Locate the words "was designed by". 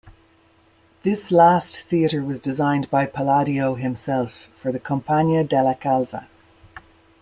2.23-3.05